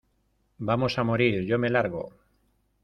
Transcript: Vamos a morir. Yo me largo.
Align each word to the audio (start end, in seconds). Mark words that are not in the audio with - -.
Vamos 0.69 0.93
a 0.97 1.03
morir. 1.03 1.45
Yo 1.45 1.59
me 1.59 1.69
largo. 1.69 2.03